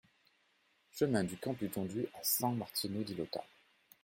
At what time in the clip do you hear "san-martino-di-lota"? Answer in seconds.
2.23-3.43